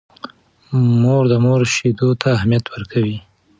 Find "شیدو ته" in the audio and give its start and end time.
1.75-2.27